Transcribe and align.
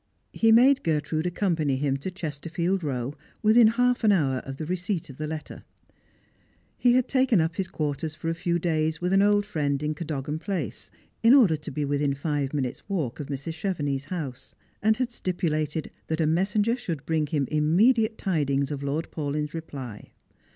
He 0.33 0.51
made 0.51 0.81
Gertrude 0.81 1.27
accompany 1.27 1.75
him 1.75 1.95
to 1.97 2.09
Chesterfield 2.09 2.83
row 2.83 3.13
within 3.43 3.67
half 3.67 4.03
an 4.03 4.11
hour 4.11 4.37
of 4.39 4.57
the 4.57 4.65
receipt 4.65 5.11
of 5.11 5.19
the 5.19 5.27
letter. 5.27 5.63
He 6.79 6.93
had 6.93 7.07
taken 7.07 7.39
up 7.39 7.55
hia 7.57 7.65
quarters 7.67 8.15
for 8.15 8.27
a 8.27 8.33
few 8.33 8.59
daya 8.59 8.99
with 8.99 9.13
an 9.13 9.21
old 9.21 9.45
friend 9.45 9.83
in 9.83 9.93
Cadogan 9.93 10.39
place, 10.39 10.89
in 11.21 11.33
atmngers 11.33 11.33
and 11.33 11.33
Pilgrims. 11.33 11.49
363 11.53 11.55
der 11.55 11.63
to 11.65 11.71
be 11.71 11.85
wthin 11.85 12.17
five 12.17 12.53
minutes' 12.55 12.89
walk 12.89 13.19
of 13.19 13.27
Mrs. 13.27 13.53
Chevenix's 13.53 14.05
house, 14.05 14.55
and 14.81 14.97
had 14.97 15.11
stipulated 15.11 15.91
that 16.07 16.19
a 16.19 16.25
messenger 16.25 16.75
should 16.75 17.05
bring 17.05 17.27
him 17.27 17.47
immediate 17.51 18.17
tidings 18.17 18.71
of 18.71 18.81
Lord 18.81 19.11
Paulyn's 19.11 19.53
reply. 19.53 20.09